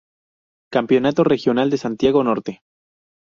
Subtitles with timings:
[0.73, 2.63] Campeonato regional de Santiago Norte